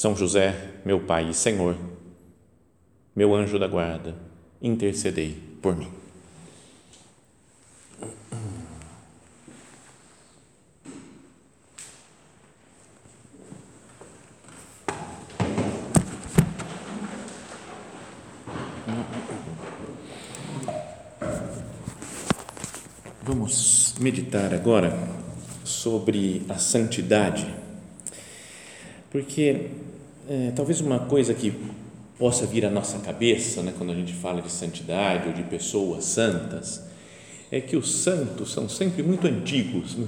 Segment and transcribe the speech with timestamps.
[0.00, 1.76] são José, meu Pai e Senhor,
[3.14, 4.16] meu anjo da guarda,
[4.62, 5.90] intercedei por mim.
[23.22, 24.98] Vamos meditar agora
[25.62, 27.60] sobre a santidade
[29.10, 29.70] porque
[30.30, 31.52] é, talvez uma coisa que
[32.16, 36.04] possa vir à nossa cabeça, né, quando a gente fala de santidade ou de pessoas
[36.04, 36.88] santas,
[37.50, 40.06] é que os santos são sempre muito antigos, né?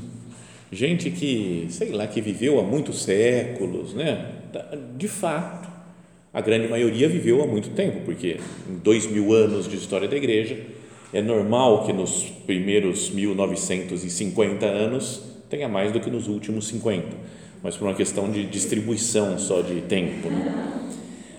[0.71, 4.31] gente que, sei lá, que viveu há muitos séculos, né?
[4.97, 5.69] De fato,
[6.33, 8.39] a grande maioria viveu há muito tempo, porque
[8.71, 10.57] em dois mil anos de história da igreja,
[11.13, 15.21] é normal que nos primeiros 1950 anos
[15.51, 19.81] tenha mais do que nos últimos 50 mas por uma questão de distribuição só de
[19.83, 20.29] tempo.
[20.29, 20.89] Né?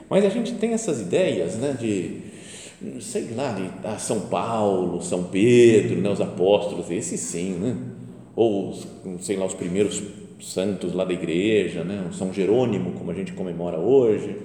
[0.09, 5.25] Mas a gente tem essas ideias né, de, sei lá, de ah, São Paulo, São
[5.25, 7.75] Pedro, né, os apóstolos, esses sim, né?
[8.35, 8.73] ou
[9.19, 10.01] sei lá, os primeiros
[10.39, 12.07] santos lá da igreja, né?
[12.09, 14.35] o São Jerônimo, como a gente comemora hoje,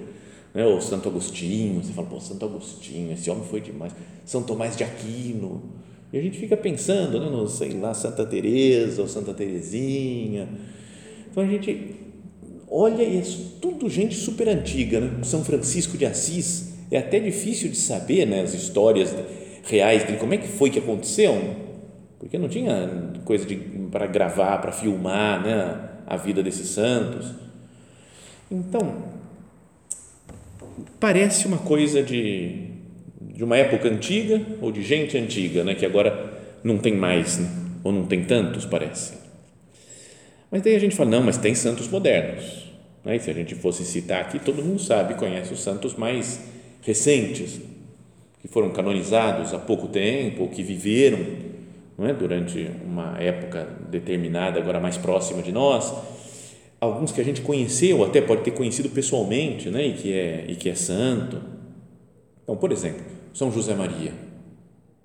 [0.53, 0.65] né?
[0.65, 3.93] ou Santo Agostinho, você fala, pô, Santo Agostinho, esse homem foi demais,
[4.25, 5.61] São Tomás de Aquino,
[6.11, 10.49] e a gente fica pensando, né, no, sei lá, Santa Teresa ou Santa Teresinha,
[11.39, 11.95] então a gente
[12.69, 13.23] olha e é
[13.61, 15.23] tudo gente super antiga, né?
[15.23, 19.15] São Francisco de Assis, é até difícil de saber, né, as histórias
[19.63, 21.55] reais dele, como é que foi que aconteceu,
[22.17, 22.89] porque não tinha
[23.23, 23.45] coisa
[23.91, 27.31] para gravar, para filmar, né, a vida desses santos.
[28.49, 29.03] Então,
[30.99, 32.71] parece uma coisa de,
[33.21, 36.33] de uma época antiga ou de gente antiga, né, que agora
[36.63, 37.49] não tem mais, né,
[37.83, 39.18] ou não tem tantos, parece.
[40.51, 42.65] Mas daí a gente fala, não, mas tem santos modernos.
[43.03, 43.15] Né?
[43.15, 46.39] E se a gente fosse citar aqui, todo mundo sabe, conhece os santos mais
[46.81, 47.59] recentes,
[48.41, 51.19] que foram canonizados há pouco tempo, ou que viveram
[51.97, 52.13] não é?
[52.13, 55.93] durante uma época determinada, agora mais próxima de nós.
[56.79, 59.85] Alguns que a gente conheceu, até pode ter conhecido pessoalmente, né?
[59.85, 61.41] e, que é, e que é santo.
[62.41, 63.01] Então, por exemplo,
[63.33, 64.28] São José Maria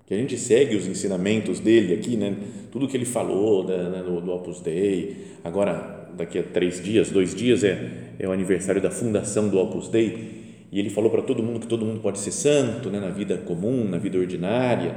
[0.05, 2.35] que a gente segue os ensinamentos dele aqui, né?
[2.71, 5.37] tudo que ele falou da, né, do, do Opus Dei.
[5.43, 9.87] Agora, daqui a três dias, dois dias, é, é o aniversário da fundação do Opus
[9.87, 10.67] Dei.
[10.71, 12.99] E ele falou para todo mundo que todo mundo pode ser santo né?
[12.99, 14.95] na vida comum, na vida ordinária.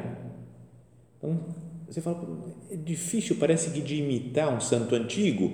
[1.16, 1.40] Então,
[1.88, 2.22] você fala,
[2.70, 5.50] é difícil, parece que de imitar um santo antigo.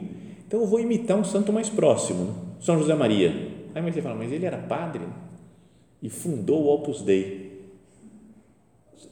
[0.46, 2.34] Então, eu vou imitar um santo mais próximo, né?
[2.60, 3.32] São José Maria.
[3.74, 5.02] Aí você fala, mas ele era padre
[6.02, 7.43] e fundou o Opus Dei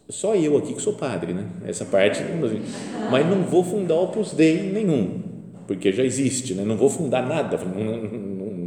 [0.09, 1.47] só eu aqui que sou padre, né?
[1.67, 2.23] Essa parte,
[3.11, 5.21] mas não vou fundar Opus Dei nenhum,
[5.67, 6.65] porque já existe, né?
[6.65, 7.59] Não vou fundar nada.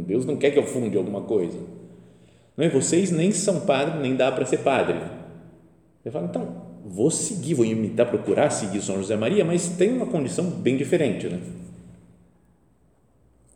[0.06, 1.58] Deus não quer que eu funde alguma coisa.
[2.56, 2.68] Não é?
[2.68, 4.98] Vocês nem são padre, nem dá para ser padre.
[6.04, 10.06] Eu falo, então, vou seguir, vou imitar, procurar seguir São José Maria, mas tem uma
[10.06, 11.40] condição bem diferente, né?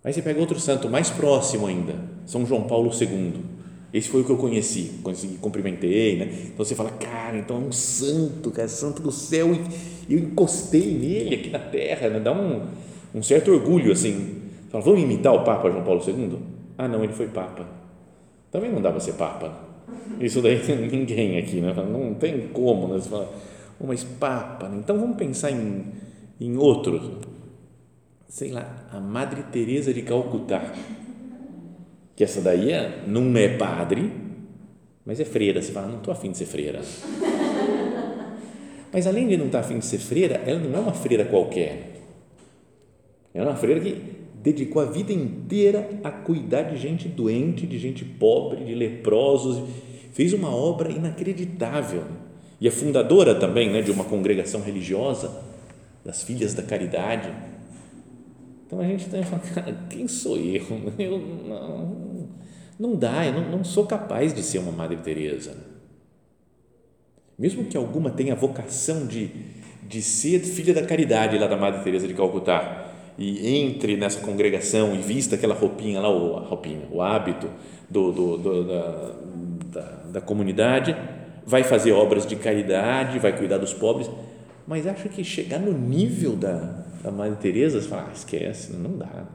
[0.02, 1.94] Aí você pega outro santo mais próximo ainda,
[2.26, 3.59] São João Paulo II
[3.92, 6.28] esse foi o que eu conheci, consegui, cumprimentei, né?
[6.46, 9.48] Então você fala, cara, então é um santo, cara, santo do céu,
[10.08, 12.20] e eu encostei nele aqui na terra, né?
[12.20, 12.66] Dá um,
[13.14, 14.42] um certo orgulho, assim.
[14.70, 16.38] Fala, vamos imitar o Papa João Paulo II?
[16.78, 17.66] Ah, não, ele foi Papa.
[18.50, 19.52] Também não dá para ser Papa.
[20.20, 21.74] Isso daí ninguém aqui, né?
[21.74, 23.00] Não tem como, né?
[23.00, 23.28] Você fala,
[23.80, 24.78] oh, mas Papa, né?
[24.78, 25.84] então vamos pensar em,
[26.40, 27.02] em outros.
[28.28, 30.72] Sei lá, a Madre Teresa de Calcutá
[32.14, 34.12] que essa daí é, não é padre,
[35.04, 35.60] mas é freira.
[35.62, 36.80] Você fala, não estou afim de ser freira.
[38.92, 42.00] Mas além de não estar afim de ser freira, ela não é uma freira qualquer.
[43.32, 44.02] Ela é uma freira que
[44.42, 49.62] dedicou a vida inteira a cuidar de gente doente, de gente pobre, de leprosos.
[50.12, 52.02] Fez uma obra inacreditável.
[52.60, 55.30] E é fundadora também né, de uma congregação religiosa,
[56.04, 57.32] das Filhas da Caridade.
[58.70, 60.64] Então a gente tem que falar, cara, quem sou eu?
[60.96, 62.28] Eu não,
[62.78, 65.56] não dá, eu não, não sou capaz de ser uma Madre Teresa.
[67.36, 69.28] Mesmo que alguma tenha vocação de,
[69.82, 74.94] de ser filha da caridade lá da Madre Teresa de Calcutá, e entre nessa congregação
[74.94, 77.50] e vista aquela roupinha lá, o, a roupinha, o hábito
[77.90, 79.14] do, do, do da,
[79.72, 80.96] da, da, comunidade,
[81.44, 84.08] vai fazer obras de caridade, vai cuidar dos pobres,
[84.64, 89.26] mas acha que chegar no nível da, da Madre Teresa, fala, ah, esquece, não dá,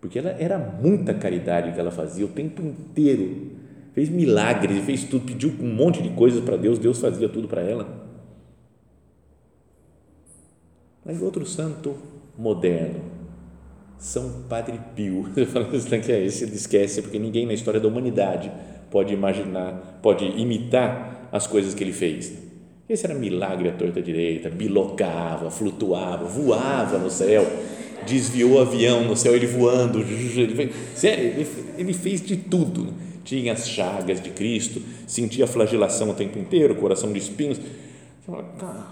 [0.00, 3.52] porque ela era muita caridade que ela fazia o tempo inteiro,
[3.92, 7.62] fez milagres, fez tudo, pediu um monte de coisas para Deus, Deus fazia tudo para
[7.62, 8.02] ela.
[11.04, 11.94] Mas outro santo
[12.38, 13.00] moderno,
[13.98, 15.26] São Padre Pio,
[16.04, 18.50] que é esse, esquece, porque ninguém na história da humanidade
[18.90, 22.41] pode imaginar, pode imitar as coisas que ele fez.
[22.92, 27.50] Esse era milagre à torta direita, bilocava, flutuava, voava no céu,
[28.06, 30.54] desviou o avião no céu, ele voando, ele
[30.94, 31.04] fez,
[31.78, 32.92] ele fez de tudo.
[33.24, 37.58] Tinha as chagas de Cristo, sentia a flagelação o tempo inteiro, coração de espinhos.
[38.28, 38.84] Olha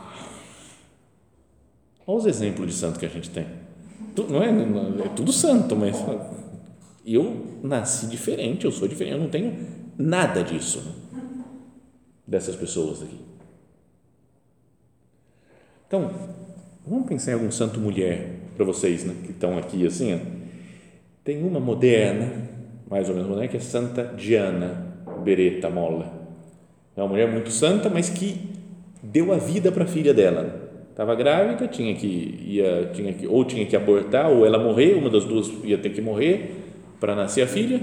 [2.07, 3.45] os exemplos de santo que a gente tem.
[4.31, 4.49] Não é,
[5.05, 5.95] é tudo santo, mas
[7.05, 9.59] eu nasci diferente, eu sou diferente, eu não tenho
[9.99, 10.83] nada disso
[12.27, 13.30] dessas pessoas aqui.
[15.91, 16.09] Então,
[16.87, 20.15] vamos pensar em algum santo mulher para vocês, né, que estão aqui assim.
[20.15, 20.19] Ó.
[21.25, 22.49] Tem uma moderna,
[22.89, 24.87] mais ou menos moderna, que é Santa Diana
[25.25, 26.13] Beretta Molla.
[26.97, 28.41] É uma mulher muito santa, mas que
[29.03, 33.45] deu a vida para a filha dela estava grávida, tinha que ia tinha que ou
[33.45, 36.55] tinha que abortar ou ela morrer, uma das duas ia ter que morrer
[37.01, 37.81] para nascer a filha.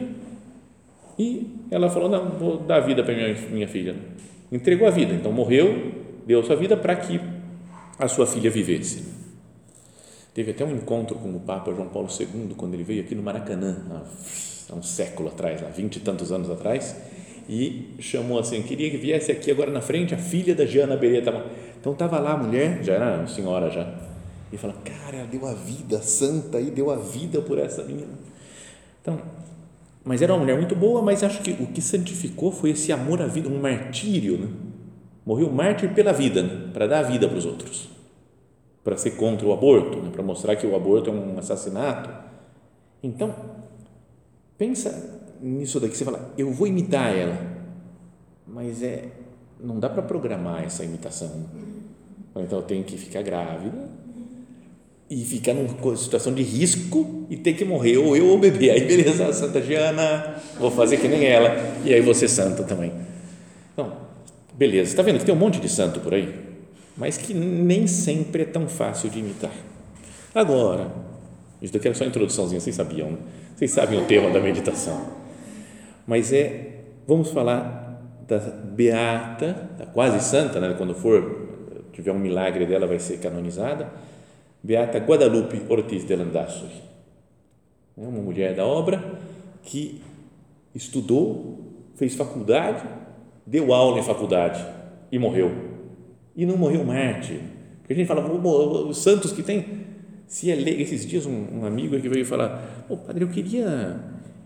[1.19, 3.97] E ela falou: "Não, vou dar vida para minha minha filha".
[4.49, 5.91] Entregou a vida, então morreu,
[6.25, 7.19] deu sua vida para que
[7.97, 9.03] a sua filha vivesse.
[10.33, 13.23] Teve até um encontro com o Papa João Paulo II quando ele veio aqui no
[13.23, 13.77] Maracanã,
[14.69, 16.95] há um século atrás, há vinte e tantos anos atrás,
[17.49, 21.31] e chamou assim, queria que viesse aqui agora na frente a filha da Jana Beretta
[21.79, 23.89] então estava lá a mulher, já era uma senhora já,
[24.51, 28.13] e fala, cara, ela deu a vida santa e deu a vida por essa menina.
[29.01, 29.21] Então,
[30.03, 33.21] mas era uma mulher muito boa, mas acho que o que santificou foi esse amor
[33.21, 34.47] à vida, um martírio, né?
[35.27, 36.69] Morreu mártir pela vida, né?
[36.71, 37.89] para dar a vida para os outros,
[38.81, 40.09] para ser contra o aborto, né?
[40.09, 42.09] para mostrar que o aborto é um assassinato.
[43.03, 43.35] Então,
[44.57, 47.37] pensa nisso daqui, você fala, eu vou imitar ela,
[48.47, 49.09] mas é
[49.59, 51.45] não dá para programar essa imitação.
[52.33, 53.89] Então eu tenho que ficar grávida
[55.09, 58.69] e ficar numa situação de risco e ter que morrer, ou eu ou o bebê.
[58.69, 61.49] Aí, beleza, Santa Diana, vou fazer que nem ela,
[61.83, 63.16] e aí você santo também.
[64.57, 66.33] Beleza, está vendo que tem um monte de santo por aí,
[66.97, 69.51] mas que nem sempre é tão fácil de imitar.
[70.33, 70.91] Agora,
[71.61, 73.17] isso daqui era só introduçãozinha, vocês sabiam, né?
[73.55, 75.09] vocês sabem o tema da meditação,
[76.07, 80.73] mas é, vamos falar da beata, da quase santa, né?
[80.75, 81.47] quando for
[81.93, 83.91] tiver um milagre dela vai ser canonizada,
[84.63, 86.81] beata Guadalupe Ortiz de Landazuri.
[87.95, 89.19] É uma mulher da obra
[89.63, 90.01] que
[90.73, 91.59] estudou,
[91.95, 92.83] fez faculdade,
[93.47, 94.63] deu aula em faculdade
[95.09, 95.51] e morreu.
[96.35, 97.39] E não morreu mártir.
[97.79, 99.65] Porque a gente fala, os santos que tem,
[100.27, 103.99] se é leigo, esses dias um, um amigo que veio falar, oh, padre, eu queria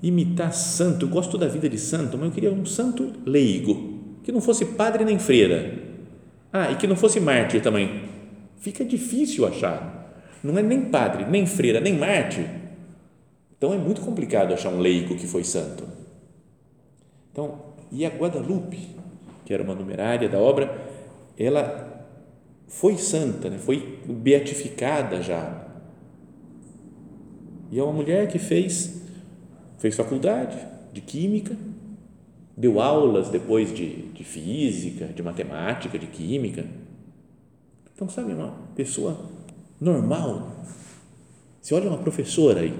[0.03, 4.31] imitar santo, eu gosto da vida de santo, mas eu queria um santo leigo, que
[4.31, 5.79] não fosse padre nem freira.
[6.53, 8.03] Ah, e que não fosse mártir também.
[8.57, 10.13] Fica difícil achar.
[10.43, 12.45] Não é nem padre, nem freira, nem mártir.
[13.57, 15.87] Então é muito complicado achar um leigo que foi santo.
[17.31, 18.95] Então, e a Guadalupe,
[19.45, 20.89] que era uma numerária da obra,
[21.37, 22.07] ela
[22.67, 23.57] foi santa, né?
[23.57, 25.67] foi beatificada já.
[27.69, 29.01] E é uma mulher que fez
[29.77, 30.57] fez faculdade
[30.93, 31.57] de química,
[32.55, 36.65] deu aulas depois de, de física, de matemática, de química.
[37.95, 39.17] Então, sabe, uma pessoa
[39.79, 40.63] normal.
[41.59, 42.73] Você olha uma professora aí,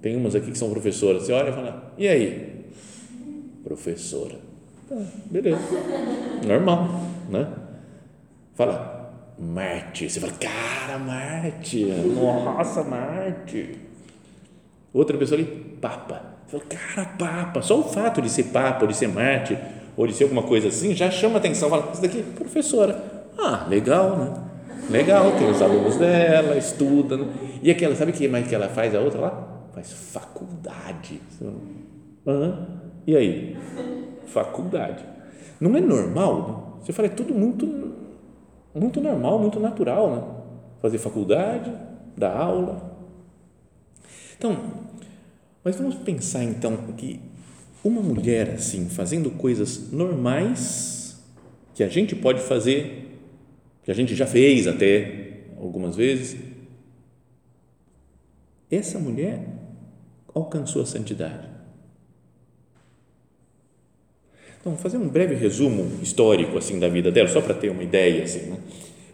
[0.00, 2.66] tem umas aqui que são professoras, você olha e fala, e aí?
[3.64, 4.53] Professora.
[4.88, 4.96] Tá,
[5.30, 5.58] beleza.
[6.46, 6.88] Normal,
[7.30, 7.48] né?
[8.54, 10.08] Fala, Marte.
[10.08, 11.84] Você fala, cara, Marte.
[11.84, 13.78] Nossa, Marte.
[14.92, 16.34] Outra pessoa ali, Papa.
[16.46, 19.58] Falei, cara, papa, só o fato de ser papa, ou de ser mártir,
[19.96, 21.68] ou de ser alguma coisa assim, já chama atenção.
[21.68, 23.02] Fala, isso daqui professora.
[23.38, 24.34] Ah, legal, né?
[24.90, 27.16] Legal, tem os alunos dela, estuda.
[27.16, 27.26] Né?
[27.62, 29.66] E aquela, sabe o que mais que ela faz a outra lá?
[29.74, 31.20] Faz faculdade.
[32.26, 32.83] Uhum.
[33.06, 33.56] E aí?
[34.26, 35.04] Faculdade.
[35.60, 36.48] Não é normal?
[36.48, 36.80] Né?
[36.84, 37.66] Você fala, é tudo muito,
[38.74, 40.22] muito normal, muito natural, né?
[40.80, 41.72] Fazer faculdade,
[42.16, 42.94] dar aula.
[44.36, 44.56] Então,
[45.62, 47.20] mas vamos pensar então que
[47.82, 51.22] uma mulher assim, fazendo coisas normais,
[51.74, 53.18] que a gente pode fazer,
[53.82, 56.36] que a gente já fez até algumas vezes,
[58.70, 59.46] essa mulher
[60.34, 61.48] alcançou a santidade.
[64.64, 68.24] Então, fazer um breve resumo histórico assim da vida dela, só para ter uma ideia
[68.24, 68.56] assim, né?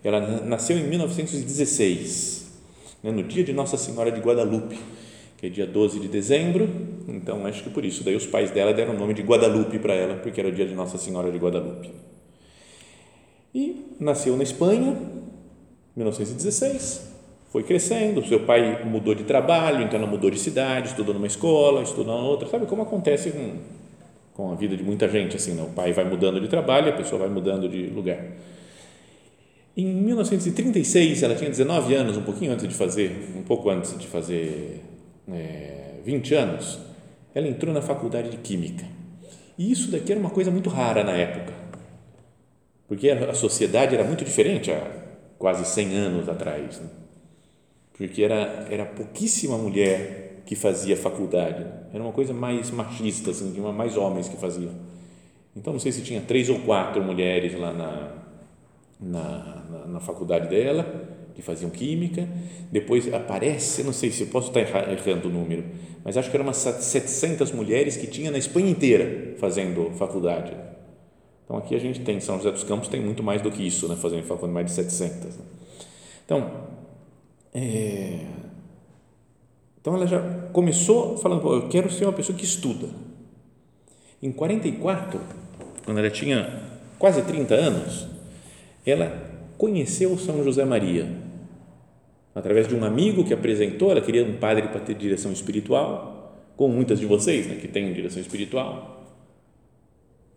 [0.05, 2.53] Ela nasceu em 1916,
[3.03, 4.79] né, no dia de Nossa Senhora de Guadalupe,
[5.37, 6.71] que é dia 12 de dezembro,
[7.09, 9.93] então acho que por isso daí os pais dela deram o nome de Guadalupe para
[9.93, 11.91] ela, porque era o dia de Nossa Senhora de Guadalupe.
[13.53, 14.97] E nasceu na Espanha,
[15.97, 17.11] 1916,
[17.51, 21.83] foi crescendo, seu pai mudou de trabalho, então ela mudou de cidade, estudou numa escola,
[21.83, 23.80] estudou na outra, sabe como acontece com,
[24.41, 25.63] com a vida de muita gente, assim, né?
[25.63, 28.25] o pai vai mudando de trabalho, a pessoa vai mudando de lugar.
[29.77, 34.07] Em 1936, ela tinha 19 anos, um pouquinho antes de fazer, um pouco antes de
[34.07, 34.83] fazer
[35.31, 36.79] é, 20 anos,
[37.35, 38.87] ela entrou na faculdade de Química.
[39.59, 41.53] E isso daqui era uma coisa muito rara na época,
[42.89, 44.91] porque a sociedade era muito diferente há
[45.39, 46.81] quase 100 anos atrás.
[46.81, 46.89] Né?
[48.01, 50.20] porque era, era pouquíssima mulher
[50.51, 51.65] que fazia faculdade,
[51.95, 54.73] era uma coisa mais machista, assim, tinha mais homens que faziam.
[55.55, 58.13] Então, não sei se tinha três ou quatro mulheres lá na,
[59.01, 62.29] na, na, na faculdade dela, que faziam química,
[62.69, 65.67] depois aparece, não sei se eu posso estar errando o número,
[66.03, 70.53] mas acho que eram umas 700 mulheres que tinha na Espanha inteira fazendo faculdade.
[71.45, 73.87] Então, aqui a gente tem, São José dos Campos tem muito mais do que isso,
[73.87, 75.37] né, fazendo faculdade, mais de 700.
[75.37, 75.45] Né?
[76.25, 76.51] Então,
[77.55, 78.27] é,
[79.81, 80.21] então ela já
[80.53, 82.89] começou falando, eu quero ser uma pessoa que estuda.
[84.23, 85.21] Em 44,
[85.85, 86.63] quando ela tinha
[86.99, 88.07] quase 30 anos,
[88.85, 91.09] ela conheceu São José Maria
[92.35, 96.75] através de um amigo que apresentou, ela queria um padre para ter direção espiritual, como
[96.75, 99.05] muitas de vocês, né, que têm direção espiritual.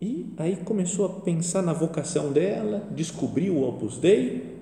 [0.00, 4.54] E aí começou a pensar na vocação dela, descobriu o Opus Dei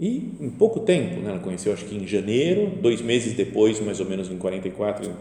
[0.00, 4.00] e em pouco tempo, né, ela conheceu acho que em janeiro, dois meses depois, mais
[4.00, 5.14] ou menos em 44,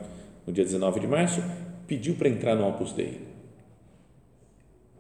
[0.48, 1.44] no dia 19 de março,
[1.86, 3.20] pediu para entrar no Opus Dei.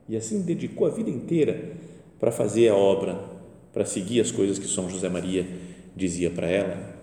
[0.10, 1.72] E assim dedicou a vida inteira
[2.20, 3.24] para fazer a obra,
[3.72, 5.48] para seguir as coisas que São José Maria
[5.96, 7.00] dizia para ela.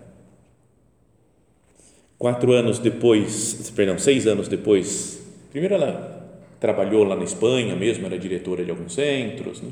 [2.19, 5.19] Quatro anos depois, perdão, seis anos depois,
[5.49, 6.15] primeiro ela
[6.59, 9.71] trabalhou lá na Espanha mesmo, era diretora de alguns centros, né?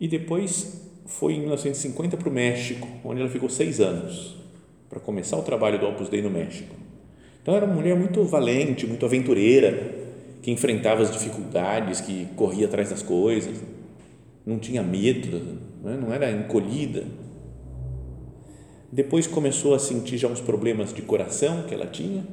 [0.00, 4.36] e depois foi em 1950 para o México, onde ela ficou seis anos,
[4.88, 6.76] para começar o trabalho do Opus Dei no México.
[7.42, 9.96] Então, era uma mulher muito valente, muito aventureira,
[10.42, 13.58] que enfrentava as dificuldades, que corria atrás das coisas,
[14.44, 15.98] não tinha medo, né?
[16.00, 17.04] não era encolhida.
[18.92, 22.24] Depois começou a sentir já uns problemas de coração que ela tinha,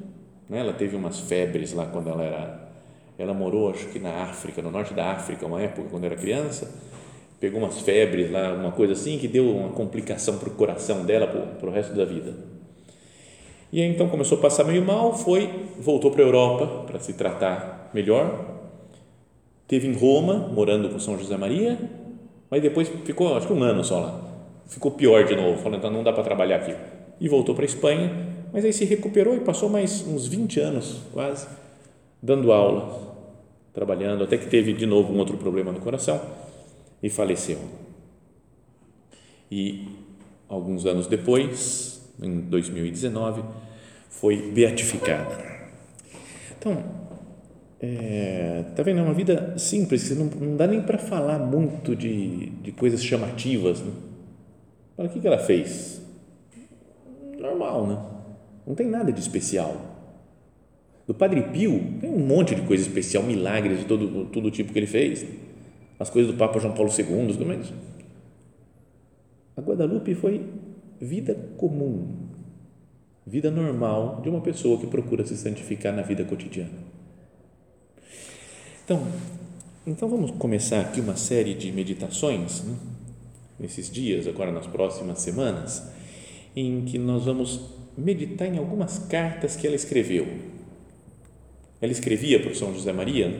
[0.49, 0.59] né?
[0.59, 2.69] ela teve umas febres lá quando ela era,
[3.17, 6.71] ela morou acho que na África, no norte da África, uma época quando era criança,
[7.39, 11.27] pegou umas febres lá, uma coisa assim, que deu uma complicação para o coração dela
[11.27, 12.33] para o resto da vida.
[13.71, 15.49] E aí, então começou a passar meio mal, foi,
[15.79, 18.63] voltou para a Europa para se tratar melhor,
[19.67, 21.77] teve em Roma, morando com São José Maria,
[22.49, 24.21] mas depois ficou, acho que um ano só lá,
[24.67, 26.73] ficou pior de novo, falando, então não dá para trabalhar aqui.
[27.19, 28.11] E voltou para a Espanha,
[28.53, 31.47] mas aí se recuperou e passou mais uns 20 anos quase,
[32.21, 33.13] dando aula,
[33.73, 36.21] trabalhando, até que teve de novo um outro problema no coração
[37.01, 37.59] e faleceu.
[39.51, 39.87] E
[40.47, 43.43] alguns anos depois, em 2019,
[44.09, 45.37] foi beatificada.
[46.57, 46.83] Então,
[47.79, 48.99] é, tá vendo?
[48.99, 53.81] É uma vida simples, não, não dá nem para falar muito de, de coisas chamativas.
[53.81, 53.91] Né?
[54.97, 56.01] o que, que ela fez?
[57.37, 58.01] Normal, né?
[58.65, 59.93] Não tem nada de especial.
[61.05, 64.79] Do Padre Pio, tem um monte de coisa especial, milagres de todo, todo tipo que
[64.79, 65.23] ele fez
[65.99, 67.71] as coisas do Papa João Paulo II, tudo mais.
[69.55, 70.45] A Guadalupe foi
[70.99, 72.27] vida comum,
[73.25, 76.95] vida normal de uma pessoa que procura se santificar na vida cotidiana.
[78.83, 79.07] Então,
[79.87, 82.75] então vamos começar aqui uma série de meditações, né?
[83.57, 85.87] nesses dias, agora nas próximas semanas,
[86.55, 87.61] em que nós vamos
[87.97, 90.27] meditar em algumas cartas que ela escreveu.
[91.81, 93.33] Ela escrevia para o São José Maria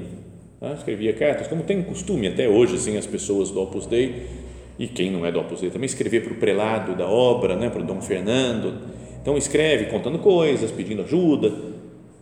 [0.59, 0.74] Tá?
[0.74, 4.27] Escrevia cartas, como tem costume até hoje, assim, as pessoas do Opus Dei,
[4.77, 7.69] e quem não é do Opus Dei também, escrever para o prelado da obra, né,
[7.69, 8.79] para o Dom Fernando.
[9.21, 11.51] Então, escreve contando coisas, pedindo ajuda.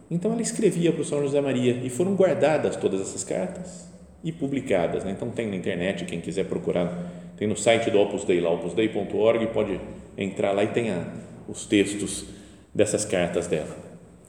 [0.09, 3.89] Então, ela escrevia para o São José Maria e foram guardadas todas essas cartas
[4.23, 5.03] e publicadas.
[5.03, 5.11] Né?
[5.11, 9.47] Então, tem na internet, quem quiser procurar, tem no site do Opus Dei, lá, opusdei.org,
[9.47, 9.79] pode
[10.17, 11.05] entrar lá e tem a,
[11.47, 12.25] os textos
[12.73, 13.75] dessas cartas dela.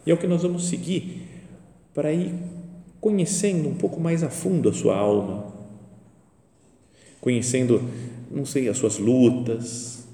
[0.06, 1.22] E é o que nós vamos seguir
[1.94, 2.32] para ir
[3.04, 5.52] conhecendo um pouco mais a fundo a sua alma,
[7.20, 7.86] conhecendo,
[8.30, 10.08] não sei, as suas lutas,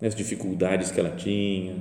[0.00, 1.74] as dificuldades que ela tinha,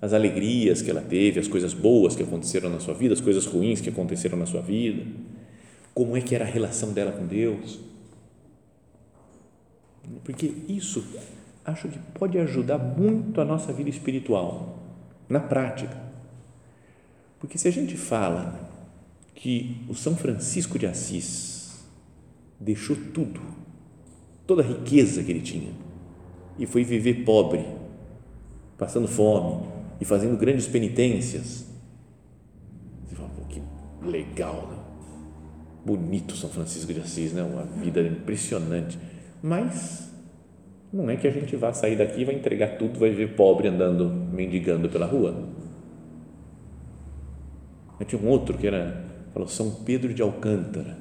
[0.00, 3.44] as alegrias que ela teve, as coisas boas que aconteceram na sua vida, as coisas
[3.44, 5.04] ruins que aconteceram na sua vida,
[5.92, 7.80] como é que era a relação dela com Deus.
[10.22, 11.04] Porque isso
[11.64, 14.78] acho que pode ajudar muito a nossa vida espiritual,
[15.28, 16.00] na prática.
[17.40, 18.69] Porque se a gente fala
[19.40, 21.82] que o São Francisco de Assis
[22.60, 23.40] deixou tudo,
[24.46, 25.72] toda a riqueza que ele tinha,
[26.58, 27.64] e foi viver pobre,
[28.76, 29.66] passando fome
[29.98, 31.64] e fazendo grandes penitências.
[33.08, 33.62] Você fala, pô, que
[34.06, 34.76] legal, né?
[35.86, 37.42] bonito São Francisco de Assis, né?
[37.42, 38.98] uma vida impressionante.
[39.42, 40.12] Mas
[40.92, 44.06] não é que a gente vá sair daqui, vai entregar tudo, vai ver pobre andando,
[44.06, 45.48] mendigando pela rua.
[47.98, 50.96] Eu tinha um outro que era, falou São Pedro de Alcântara,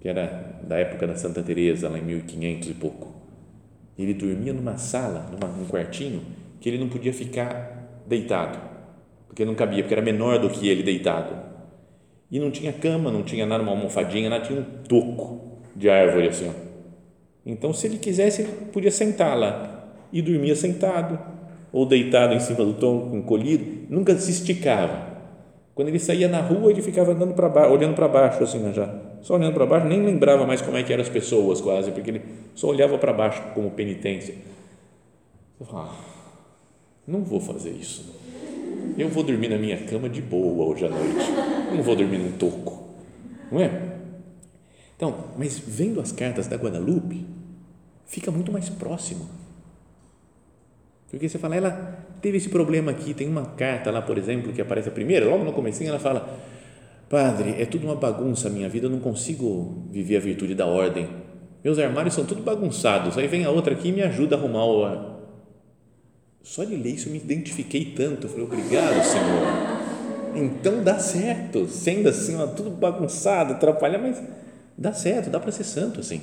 [0.00, 3.14] que era da época da Santa Teresa, lá em 1500 e pouco.
[3.98, 6.22] Ele dormia numa sala, numa, num quartinho,
[6.60, 8.58] que ele não podia ficar deitado,
[9.26, 11.34] porque não cabia, porque era menor do que ele deitado.
[12.30, 16.28] E não tinha cama, não tinha nada, uma almofadinha, nada, tinha um toco de árvore
[16.28, 16.64] assim, ó
[17.46, 21.18] então, se ele quisesse, ele podia sentar lá e dormia sentado
[21.72, 25.13] ou deitado em cima do tronco encolhido, nunca se esticava.
[25.74, 28.72] Quando ele saía na rua, ele ficava andando para baixo, olhando para baixo assim, né,
[28.72, 31.90] já, só olhando para baixo, nem lembrava mais como é que eram as pessoas quase,
[31.90, 32.22] porque ele
[32.54, 34.36] só olhava para baixo como penitência.
[35.58, 36.14] Eu falava, ah,
[37.06, 38.14] não vou fazer isso.
[38.96, 41.30] Eu vou dormir na minha cama de boa hoje à noite.
[41.74, 42.84] Não vou dormir num toco.
[43.50, 43.94] Não é?
[44.96, 47.26] Então, mas vendo as cartas da Guadalupe,
[48.06, 49.28] fica muito mais próximo.
[51.10, 54.62] Porque você fala, ela teve esse problema aqui, tem uma carta lá, por exemplo, que
[54.62, 56.26] aparece a primeira, logo no comecinho ela fala,
[57.06, 60.64] Padre, é tudo uma bagunça a minha vida, eu não consigo viver a virtude da
[60.64, 61.06] ordem.
[61.62, 63.18] Meus armários são tudo bagunçados.
[63.18, 65.14] Aí vem a outra aqui e me ajuda a arrumar o
[66.42, 68.26] só de ler isso eu me identifiquei tanto.
[68.26, 70.34] Eu falei, obrigado, Senhor.
[70.34, 74.22] Então dá certo, sendo assim, tudo bagunçado, atrapalha, mas
[74.76, 76.22] dá certo, dá para ser santo assim.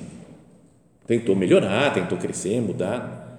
[1.06, 3.31] Tentou melhorar, tentou crescer, mudar.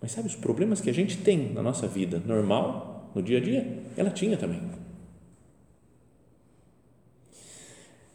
[0.00, 3.40] Mas sabe, os problemas que a gente tem na nossa vida normal, no dia a
[3.40, 4.60] dia, ela tinha também.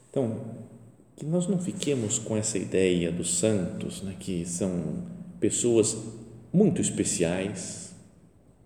[0.10, 0.42] Então,
[1.16, 5.04] que nós não fiquemos com essa ideia dos santos, né, que são
[5.40, 5.98] pessoas
[6.52, 7.94] muito especiais,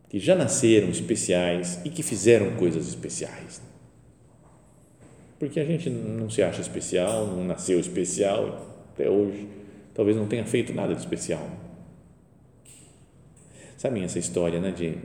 [0.08, 3.62] que já nasceram especiais e que fizeram coisas especiais
[5.40, 9.48] porque a gente não se acha especial, não nasceu especial até hoje,
[9.94, 11.50] talvez não tenha feito nada de especial.
[13.80, 14.96] Sabe essa história, né, de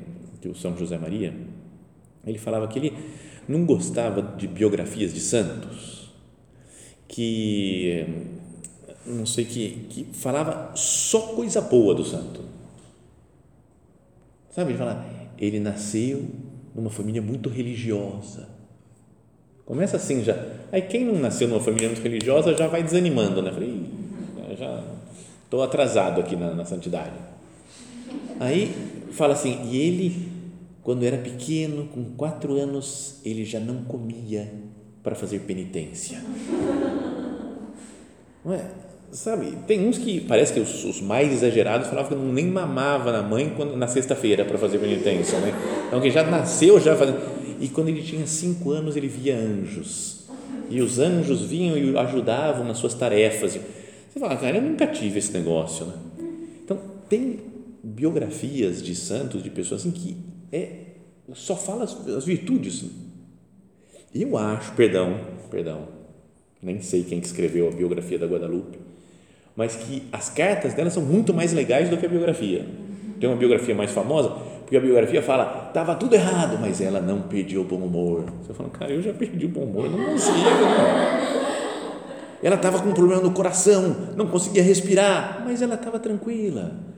[0.43, 1.35] que o São José Maria,
[2.27, 2.93] ele falava que ele
[3.49, 6.13] não gostava de biografias de santos,
[7.09, 8.05] que
[9.07, 12.43] não sei que, que falava só coisa boa do santo.
[14.51, 15.07] Sabe, ele fala,
[15.39, 16.23] ele nasceu
[16.75, 18.55] numa família muito religiosa
[19.65, 20.37] Começa assim já.
[20.71, 23.51] Aí quem não nasceu numa família muito religiosa já vai desanimando, né?
[23.51, 23.83] Falei,
[24.59, 24.83] já
[25.45, 27.15] estou atrasado aqui na, na santidade.
[28.41, 28.75] Aí
[29.13, 30.29] fala assim, e ele,
[30.83, 34.53] quando era pequeno, com quatro anos, ele já não comia
[35.03, 36.19] para fazer penitência.
[38.45, 38.65] Não é?
[39.13, 43.23] Sabe, tem uns que parece que os, os mais exagerados falavam que nem mamava na
[43.23, 45.55] mãe quando, na sexta-feira para fazer penitência, né?
[45.87, 47.21] Então que já nasceu já fazendo
[47.61, 50.25] e quando ele tinha cinco anos ele via anjos
[50.69, 53.53] e os anjos vinham e o ajudavam nas suas tarefas.
[53.53, 55.95] Você fala, cara, eu nunca tive esse negócio, né?
[56.65, 56.77] Então
[57.09, 57.39] tem
[57.85, 60.17] biografias de santos, de pessoas assim que
[60.51, 60.85] é
[61.33, 62.85] só fala as, as virtudes.
[64.15, 65.21] Eu acho, perdão,
[65.51, 65.89] perdão,
[66.63, 68.79] nem sei quem escreveu a biografia da Guadalupe,
[69.57, 72.67] mas que as cartas dela são muito mais legais do que a biografia.
[73.21, 77.23] Tem uma biografia mais famosa, porque a biografia fala, estava tudo errado, mas ela não
[77.23, 78.25] perdeu o bom humor.
[78.43, 80.37] Você fala, cara, eu já perdi o bom humor, não consigo.
[82.43, 86.94] Ela estava com um problema no coração, não conseguia respirar, mas ela estava tranquila.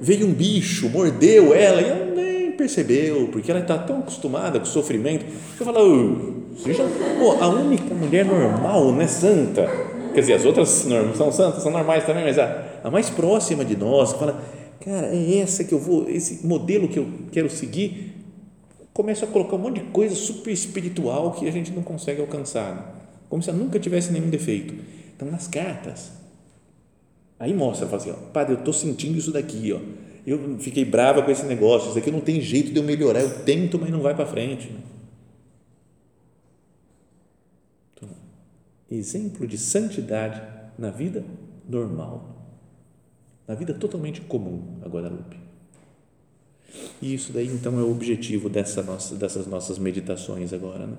[0.00, 4.64] Veio um bicho, mordeu ela e ela nem percebeu, porque ela está tão acostumada com
[4.64, 5.26] o sofrimento.
[5.56, 5.80] Fala,
[6.54, 6.84] você já,
[7.18, 9.68] pô, a única mulher normal, né, santa,
[10.14, 13.76] quer dizer, as outras são santas, são normais também, mas a, a mais próxima de
[13.76, 14.42] nós, fala,
[14.80, 18.14] cara, é essa que eu vou, esse modelo que eu quero seguir,
[18.92, 22.74] começa a colocar um monte de coisa super espiritual que a gente não consegue alcançar,
[22.74, 22.82] né?
[23.28, 24.74] como se ela nunca tivesse nenhum defeito.
[25.14, 26.10] Então, nas cartas,
[27.40, 29.80] aí mostra, fala assim, ó, padre, eu estou sentindo isso daqui, ó,
[30.24, 33.42] eu fiquei brava com esse negócio, isso daqui não tem jeito de eu melhorar, eu
[33.42, 34.70] tento, mas não vai para frente.
[37.94, 38.08] Então,
[38.88, 40.40] exemplo de santidade
[40.78, 41.24] na vida
[41.68, 42.40] normal
[43.50, 45.36] na vida totalmente comum a Guadalupe.
[47.02, 50.86] E isso daí então é o objetivo dessa nossa, dessas nossas meditações agora.
[50.86, 50.96] Né?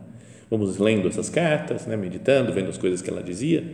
[0.50, 1.96] Vamos lendo essas cartas, né?
[1.96, 3.66] meditando, vendo as coisas que ela dizia,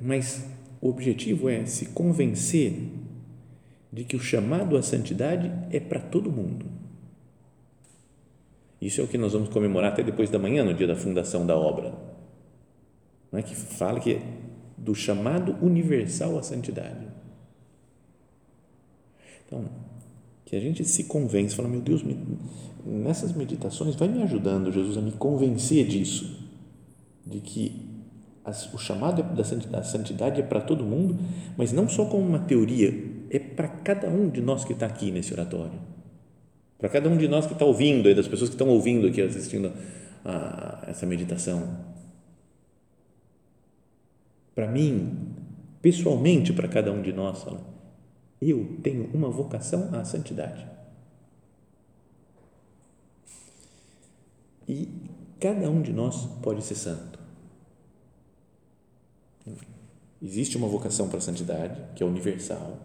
[0.00, 0.46] mas
[0.80, 2.74] o objetivo é se convencer
[3.92, 6.66] de que o chamado à santidade é para todo mundo.
[8.80, 11.46] Isso é o que nós vamos comemorar até depois da manhã, no dia da fundação
[11.46, 11.94] da obra.
[13.32, 14.22] Não é que fala que é
[14.76, 17.06] do chamado universal à santidade.
[19.46, 19.64] Então,
[20.44, 22.16] que a gente se convence, fala, meu Deus, me,
[22.84, 26.46] nessas meditações vai me ajudando, Jesus, a me convencer disso,
[27.24, 27.85] de que
[28.72, 31.18] o chamado da santidade, é para todo mundo,
[31.56, 32.94] mas não só como uma teoria,
[33.30, 35.78] é para cada um de nós que está aqui nesse oratório,
[36.78, 39.72] para cada um de nós que está ouvindo, das pessoas que estão ouvindo aqui, assistindo
[40.24, 41.84] a, essa meditação.
[44.54, 45.34] Para mim,
[45.82, 47.44] pessoalmente, para cada um de nós,
[48.40, 50.66] eu tenho uma vocação à santidade.
[54.68, 54.88] E
[55.40, 57.15] cada um de nós pode ser santo.
[60.22, 62.78] Existe uma vocação para a santidade, que é universal,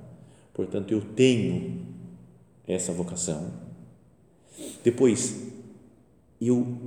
[0.53, 1.85] portanto, eu tenho
[2.67, 3.51] essa vocação.
[4.83, 5.51] Depois,
[6.39, 6.77] eu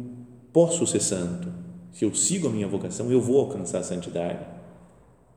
[0.53, 1.53] posso ser santo,
[1.93, 4.45] se eu sigo a minha vocação, eu vou alcançar a santidade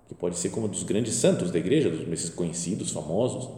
[0.07, 3.49] que pode ser como dos grandes santos da igreja, dos conhecidos, famosos,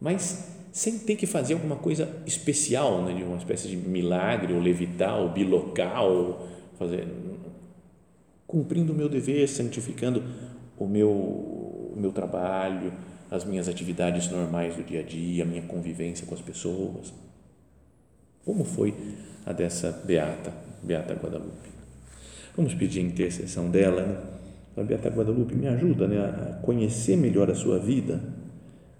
[0.00, 4.60] mas sem ter que fazer alguma coisa especial, né, de uma espécie de milagre, ou
[4.60, 7.06] levitar, ou bilocar, ou fazer,
[8.52, 10.22] cumprindo o meu dever, santificando
[10.78, 12.92] o meu, o meu trabalho,
[13.30, 17.14] as minhas atividades normais do dia a dia, a minha convivência com as pessoas.
[18.44, 18.94] Como foi
[19.46, 21.70] a dessa beata, Beata Guadalupe?
[22.54, 24.82] Vamos pedir a intercessão dela, né?
[24.82, 28.20] a Beata Guadalupe me ajuda né, a conhecer melhor a sua vida,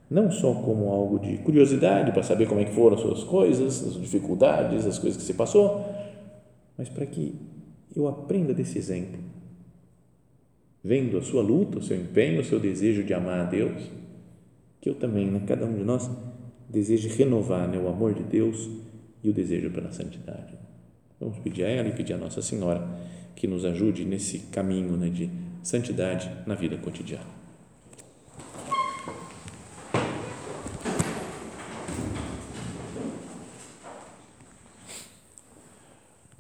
[0.09, 3.87] não só como algo de curiosidade para saber como é que foram as suas coisas,
[3.87, 5.85] as dificuldades, as coisas que se passou,
[6.79, 7.35] mas para que
[7.95, 9.32] eu aprenda desse exemplo,
[10.83, 13.91] vendo a sua luta, o seu empenho, o seu desejo de amar a Deus,
[14.81, 16.11] que eu também, né, cada um de nós,
[16.69, 18.69] deseje renovar né, o amor de Deus
[19.23, 20.55] e o desejo pela santidade.
[21.21, 22.85] Vamos pedir a ela e pedir a Nossa Senhora
[23.37, 25.31] que nos ajude nesse caminho né, de
[25.63, 27.42] santidade na vida cotidiana.